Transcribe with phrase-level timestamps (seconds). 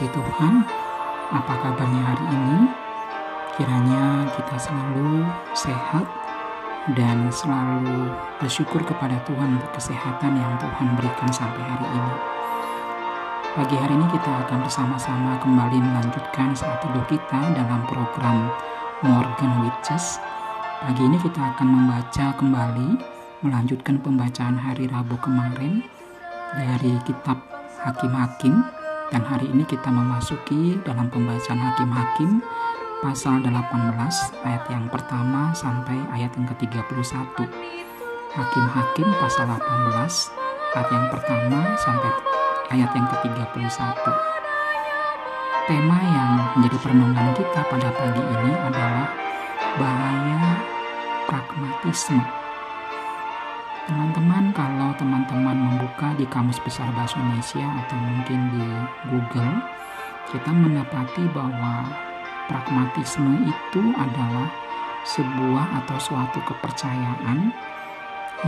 [0.00, 0.64] dikasih Tuhan.
[1.28, 2.58] Apa kabarnya hari ini?
[3.60, 6.08] Kiranya kita selalu sehat
[6.96, 8.08] dan selalu
[8.40, 12.14] bersyukur kepada Tuhan untuk kesehatan yang Tuhan berikan sampai hari ini.
[13.52, 18.48] Pagi hari ini kita akan bersama-sama kembali melanjutkan saat teduh kita dalam program
[19.04, 20.16] Morgan Witches.
[20.80, 22.88] Pagi ini kita akan membaca kembali,
[23.44, 25.84] melanjutkan pembacaan hari Rabu kemarin
[26.56, 27.36] dari kitab
[27.84, 28.79] Hakim-Hakim
[29.10, 32.38] dan hari ini kita memasuki dalam pembacaan Hakim-Hakim
[33.02, 33.50] pasal 18
[34.46, 37.42] ayat yang pertama sampai ayat yang ke-31.
[38.30, 39.58] Hakim-Hakim pasal 18
[40.78, 42.10] ayat yang pertama sampai
[42.70, 44.04] ayat yang ke-31.
[45.66, 49.06] Tema yang menjadi perenungan kita pada pagi ini adalah
[49.78, 50.42] bahaya
[51.26, 52.39] pragmatisme
[55.00, 58.68] Teman-teman, membuka di Kamus Besar Bahasa Indonesia atau mungkin di
[59.08, 59.56] Google,
[60.28, 61.88] kita mendapati bahwa
[62.52, 64.52] pragmatisme itu adalah
[65.08, 67.48] sebuah atau suatu kepercayaan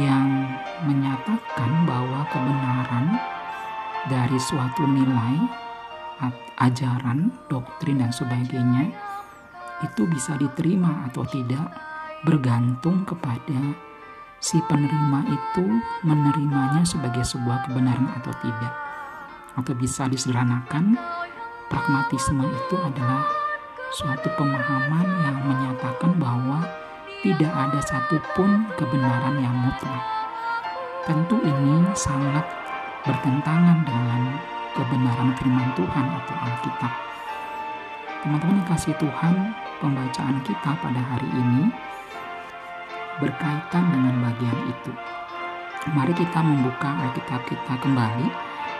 [0.00, 0.48] yang
[0.88, 3.20] menyatakan bahwa kebenaran
[4.08, 5.36] dari suatu nilai,
[6.64, 8.88] ajaran, doktrin, dan sebagainya
[9.84, 11.76] itu bisa diterima atau tidak
[12.24, 13.87] bergantung kepada
[14.38, 15.66] si penerima itu
[16.06, 18.74] menerimanya sebagai sebuah kebenaran atau tidak.
[19.58, 20.94] Atau bisa disederhanakan,
[21.66, 23.26] pragmatisme itu adalah
[23.90, 26.62] suatu pemahaman yang menyatakan bahwa
[27.26, 30.02] tidak ada satupun kebenaran yang mutlak.
[31.02, 32.46] Tentu ini sangat
[33.02, 34.38] bertentangan dengan
[34.76, 36.92] kebenaran firman Tuhan atau Alkitab.
[38.22, 39.34] Teman-teman yang kasih Tuhan,
[39.82, 41.72] pembacaan kita pada hari ini
[43.18, 44.92] berkaitan dengan bagian itu.
[45.94, 48.28] Mari kita membuka Alkitab kita kembali.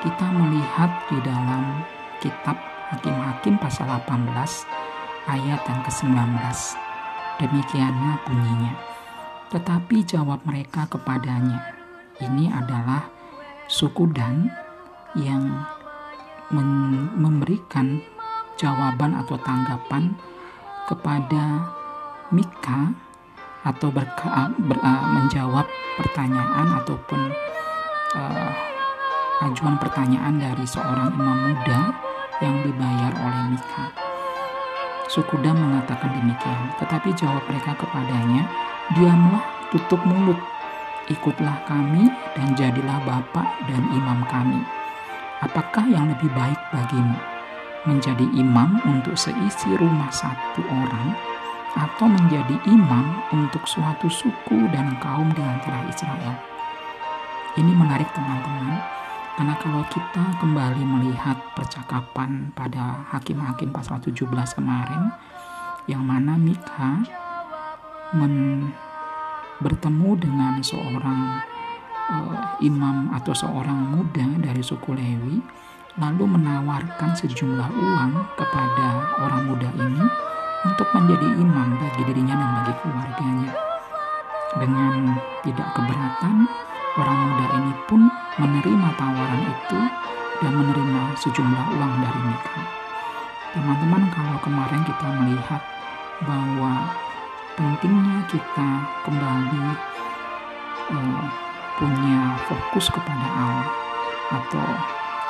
[0.00, 1.84] Kita melihat di dalam
[2.24, 2.56] kitab
[2.90, 4.32] Hakim-Hakim pasal 18
[5.28, 6.16] ayat yang ke-19.
[7.40, 8.74] Demikiannya bunyinya.
[9.50, 11.58] Tetapi jawab mereka kepadanya,
[12.22, 13.10] ini adalah
[13.66, 14.46] suku Dan
[15.18, 15.42] yang
[17.18, 18.02] memberikan
[18.58, 20.14] jawaban atau tanggapan
[20.86, 21.70] kepada
[22.30, 23.09] Mika
[23.64, 25.66] atau berka, ber, uh, menjawab
[26.00, 27.20] pertanyaan ataupun
[28.16, 28.50] uh,
[29.44, 31.92] ajuan pertanyaan dari seorang imam muda
[32.40, 33.84] yang dibayar oleh Mika.
[35.10, 38.46] Sukuda mengatakan demikian, tetapi jawab mereka kepadanya,
[38.94, 39.42] diamlah,
[39.74, 40.38] tutup mulut,
[41.10, 44.62] ikutlah kami dan jadilah bapak dan imam kami.
[45.42, 47.18] Apakah yang lebih baik bagimu?
[47.88, 51.16] Menjadi imam untuk seisi rumah satu orang
[51.76, 56.34] atau menjadi imam untuk suatu suku dan kaum di antara Israel.
[57.58, 58.78] Ini menarik teman-teman,
[59.38, 64.26] karena kalau kita kembali melihat percakapan pada Hakim-Hakim pasal 17
[64.58, 65.10] kemarin,
[65.86, 67.02] yang mana Mika
[68.14, 68.66] men
[69.62, 71.20] bertemu dengan seorang
[72.10, 75.38] uh, imam atau seorang muda dari suku Lewi,
[75.98, 78.88] lalu menawarkan sejumlah uang kepada
[79.20, 80.29] orang muda ini
[80.66, 83.52] untuk menjadi imam bagi dirinya dan bagi keluarganya.
[84.50, 84.94] Dengan
[85.46, 86.34] tidak keberatan,
[86.98, 88.00] orang muda ini pun
[88.36, 89.80] menerima tawaran itu
[90.42, 92.60] dan menerima sejumlah uang dari Mika.
[93.50, 95.62] Teman-teman, kalau kemarin kita melihat
[96.26, 96.72] bahwa
[97.56, 98.68] pentingnya kita
[99.06, 99.64] kembali
[100.92, 101.24] uh,
[101.80, 103.68] punya fokus kepada Allah
[104.30, 104.68] atau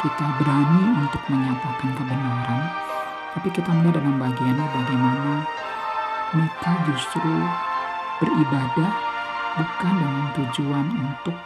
[0.00, 2.89] kita berani untuk menyatakan kebenaran
[3.34, 5.32] tapi kita melihat dalam bagiannya bagaimana
[6.30, 7.34] Mika justru
[8.22, 8.92] beribadah
[9.58, 11.36] bukan dengan tujuan untuk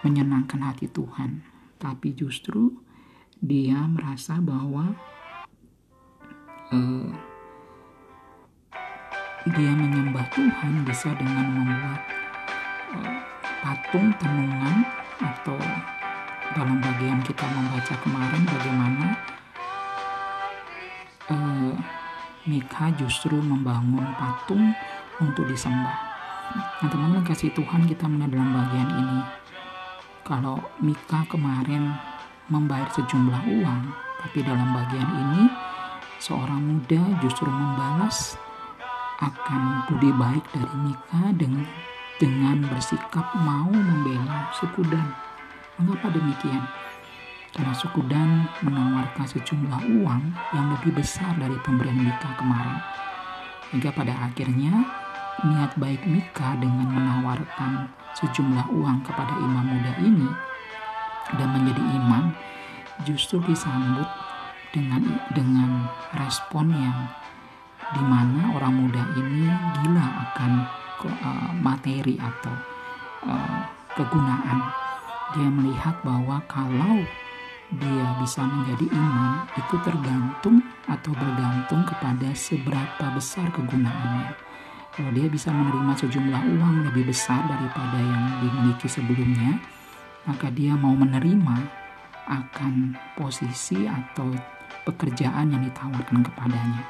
[0.00, 1.44] menyenangkan hati Tuhan,
[1.76, 2.72] tapi justru
[3.44, 4.96] dia merasa bahwa
[6.72, 7.10] uh,
[9.52, 12.00] dia menyembah Tuhan bisa dengan membuat
[12.96, 13.16] uh,
[13.60, 14.76] patung tenungan
[15.20, 15.60] atau
[16.56, 19.06] dalam bagian kita membaca kemarin bagaimana
[21.30, 21.72] uh,
[22.46, 24.70] Mika justru membangun patung
[25.18, 25.98] untuk disembah.
[26.54, 29.20] Nah teman-teman kasih Tuhan kita melihat dalam bagian ini.
[30.22, 31.94] Kalau Mika kemarin
[32.46, 33.82] membayar sejumlah uang,
[34.22, 35.42] tapi dalam bagian ini
[36.22, 38.38] seorang muda justru membalas
[39.22, 41.66] akan budi baik dari Mika dengan
[42.16, 45.08] dengan bersikap mau membela suku Dan.
[45.76, 46.64] Mengapa demikian?
[47.56, 50.22] Karena suku Dan menawarkan sejumlah uang
[50.52, 52.76] yang lebih besar dari pemberian Mika kemarin.
[53.72, 54.84] Hingga pada akhirnya
[55.40, 60.28] niat baik Mika dengan menawarkan sejumlah uang kepada imam muda ini
[61.36, 62.32] dan menjadi imam
[63.04, 64.08] justru disambut
[64.72, 65.04] dengan
[65.36, 66.98] dengan respon yang
[67.92, 69.46] di mana orang muda ini
[69.80, 70.52] gila akan
[71.06, 72.54] uh, materi atau
[73.28, 73.60] uh,
[73.94, 74.58] kegunaan.
[75.36, 77.02] Dia melihat bahwa kalau
[77.66, 84.38] dia bisa menjadi imam itu tergantung atau bergantung kepada seberapa besar kegunaannya.
[84.94, 89.58] Kalau dia bisa menerima sejumlah uang lebih besar daripada yang dimiliki sebelumnya,
[90.24, 91.56] maka dia mau menerima
[92.26, 94.30] akan posisi atau
[94.86, 96.82] pekerjaan yang ditawarkan kepadanya.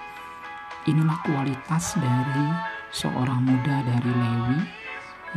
[0.87, 2.47] Inilah kualitas dari
[2.95, 4.61] seorang muda dari Lewi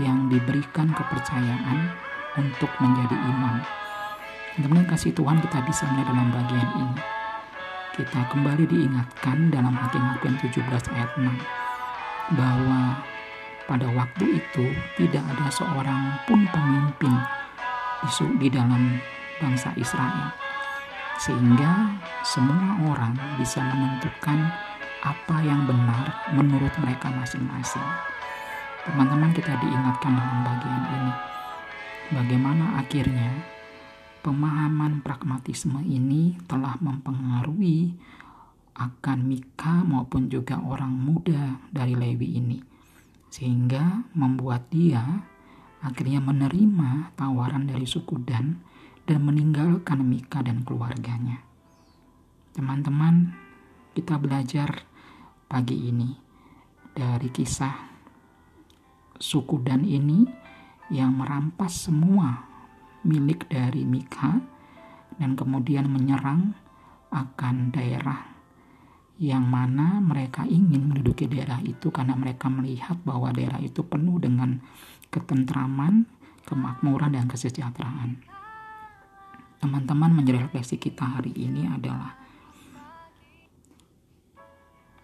[0.03, 1.89] yang diberikan kepercayaan
[2.37, 3.78] untuk menjadi imam.
[4.59, 6.99] Teman-teman kasih Tuhan kita bisa melihat dalam bagian ini.
[7.95, 10.59] Kita kembali diingatkan dalam Hakim-Hakim 17
[10.99, 12.99] ayat 6 bahwa
[13.71, 14.67] pada waktu itu
[14.99, 17.15] tidak ada seorang pun pemimpin
[18.35, 18.99] di dalam
[19.39, 20.35] bangsa Israel
[21.23, 21.95] sehingga
[22.27, 24.43] semua orang bisa menentukan
[25.07, 27.87] apa yang benar menurut mereka masing-masing.
[28.83, 31.13] Teman-teman kita diingatkan dalam bagian ini.
[32.11, 33.58] Bagaimana akhirnya
[34.19, 37.95] pemahaman pragmatisme ini telah mempengaruhi
[38.79, 42.59] akan Mika maupun juga orang muda dari Lewi ini.
[43.29, 45.03] Sehingga membuat dia
[45.79, 48.59] akhirnya menerima tawaran dari suku Dan
[49.03, 51.43] dan meninggalkan Mika dan keluarganya.
[52.55, 53.35] Teman-teman,
[53.95, 54.83] kita belajar
[55.47, 56.09] pagi ini
[56.95, 57.75] dari kisah
[59.19, 60.23] suku Dan ini
[60.89, 62.48] yang merampas semua
[63.05, 64.39] milik dari Mika
[65.19, 66.55] dan kemudian menyerang
[67.09, 68.29] akan daerah
[69.19, 74.63] yang mana mereka ingin menduduki daerah itu karena mereka melihat bahwa daerah itu penuh dengan
[75.11, 76.07] ketentraman,
[76.47, 78.23] kemakmuran, dan kesejahteraan.
[79.59, 82.15] Teman-teman menjadi refleksi kita hari ini adalah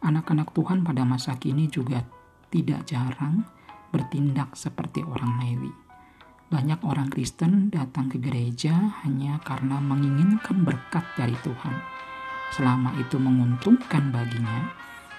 [0.05, 2.05] Anak-anak Tuhan pada masa kini juga
[2.53, 3.41] tidak jarang
[3.89, 5.84] bertindak seperti orang Lewi.
[6.45, 11.75] Banyak orang Kristen datang ke gereja hanya karena menginginkan berkat dari Tuhan.
[12.53, 14.69] Selama itu menguntungkan baginya,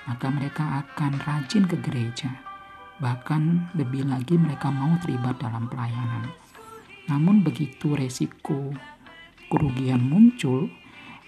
[0.07, 2.31] maka mereka akan rajin ke gereja.
[3.03, 6.31] Bahkan lebih lagi mereka mau terlibat dalam pelayanan.
[7.11, 8.71] Namun begitu resiko
[9.51, 10.71] kerugian muncul,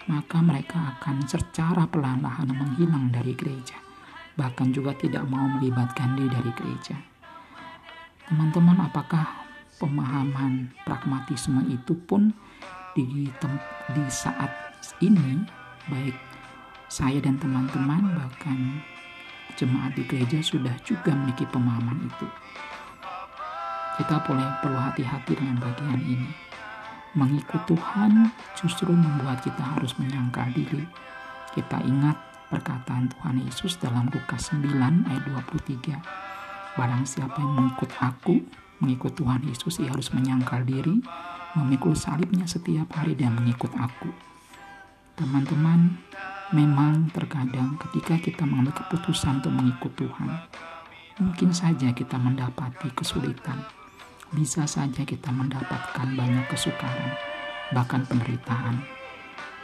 [0.07, 3.77] maka mereka akan secara perlahan-lahan menghilang dari gereja,
[4.39, 6.97] bahkan juga tidak mau melibatkan diri dari gereja.
[8.25, 9.48] Teman-teman, apakah
[9.79, 12.35] pemahaman pragmatisme itu pun
[12.93, 13.31] di,
[13.95, 14.51] di saat
[14.99, 15.47] ini,
[15.87, 16.15] baik
[16.91, 18.83] saya dan teman-teman, bahkan
[19.55, 22.27] jemaat di gereja sudah juga memiliki pemahaman itu.
[23.99, 26.49] Kita boleh perlu hati-hati dengan bagian ini
[27.17, 30.85] Mengikut Tuhan justru membuat kita harus menyangkal diri.
[31.57, 32.13] Kita ingat
[32.53, 35.97] perkataan Tuhan Yesus dalam Lukas 9 ayat 23.
[36.77, 38.45] Barang siapa yang mengikut aku,
[38.79, 40.99] mengikut Tuhan Yesus, ia harus menyangkal diri,
[41.55, 44.11] memikul salibnya setiap hari dan mengikut aku.
[45.19, 45.99] Teman-teman,
[46.55, 50.31] memang terkadang ketika kita mengambil keputusan untuk mengikut Tuhan,
[51.19, 53.79] mungkin saja kita mendapati kesulitan
[54.29, 57.17] bisa saja kita mendapatkan banyak kesukaran,
[57.73, 58.77] bahkan penderitaan.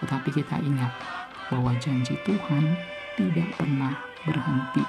[0.02, 0.90] Tetapi kita ingat
[1.54, 2.74] bahwa janji Tuhan
[3.14, 3.94] tidak pernah
[4.26, 4.82] berhenti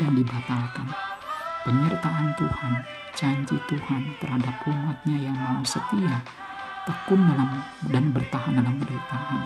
[0.00, 0.88] dan dibatalkan.
[1.68, 2.72] Penyertaan Tuhan,
[3.20, 6.24] janji Tuhan terhadap umatnya yang mau setia,
[6.88, 7.60] tekun dalam
[7.92, 9.44] dan bertahan dalam penderitaan,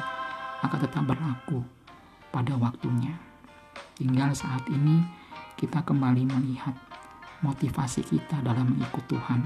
[0.63, 1.59] akan tetap berlaku
[2.31, 3.19] pada waktunya.
[3.99, 5.03] Tinggal saat ini
[5.59, 6.79] kita kembali melihat
[7.43, 9.43] motivasi kita dalam mengikut Tuhan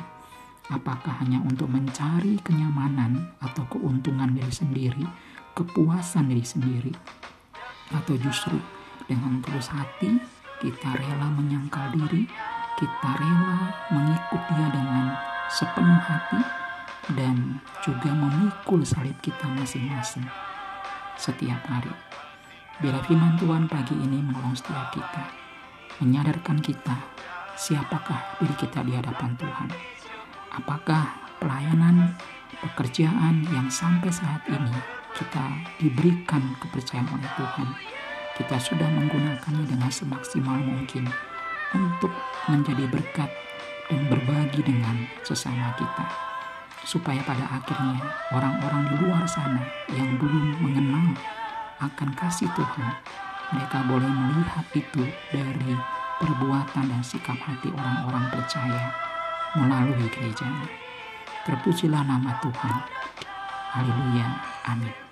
[0.68, 5.00] Apakah hanya untuk mencari kenyamanan atau keuntungan diri sendiri,
[5.56, 6.92] kepuasan diri sendiri,
[7.88, 8.60] atau justru
[9.08, 10.20] dengan tulus hati
[10.60, 12.28] kita rela menyangkal diri,
[12.78, 15.18] kita rela mengikut dia dengan
[15.50, 16.40] sepenuh hati,
[17.18, 20.24] dan juga memikul salib kita masing-masing
[21.18, 21.90] setiap hari.
[22.78, 25.48] Bila firman Tuhan pagi ini menolong setiap kita,
[25.98, 26.94] menyadarkan kita
[27.58, 29.68] siapakah diri kita di hadapan Tuhan
[30.54, 31.10] apakah
[31.42, 32.14] pelayanan
[32.62, 34.78] pekerjaan yang sampai saat ini
[35.18, 35.42] kita
[35.82, 37.68] diberikan kepercayaan oleh Tuhan
[38.38, 41.10] kita sudah menggunakannya dengan semaksimal mungkin
[41.76, 42.12] untuk
[42.48, 43.30] menjadi berkat
[43.88, 46.04] dan berbagi dengan sesama kita
[46.84, 48.00] supaya pada akhirnya
[48.32, 49.60] orang-orang di luar sana
[49.92, 51.12] yang belum mengenal
[51.84, 52.96] akan kasih Tuhan
[53.52, 55.72] mereka boleh melihat itu dari
[56.20, 58.92] perbuatan dan sikap hati orang-orang percaya
[59.56, 60.68] melalui gerejanya.
[61.48, 62.76] Terpujilah nama Tuhan.
[63.72, 64.28] Haleluya.
[64.68, 65.07] Amin.